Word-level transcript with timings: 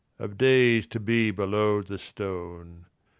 _Of 0.25 0.35
days 0.35 0.87
to 0.87 0.99
be 0.99 1.29
below 1.29 1.83
the 1.83 1.99
stone." 1.99 2.87